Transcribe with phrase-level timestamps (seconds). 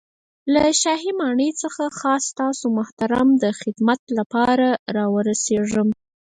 [0.53, 5.89] له شاهي ماڼۍ څخه خاص تاسو محترم ته د خدمت له پاره را ورسېږم.